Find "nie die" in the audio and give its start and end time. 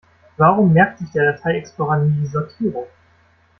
1.97-2.25